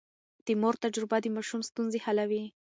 [0.45, 2.43] د مور تجربه د ماشوم ستونزې حلوي.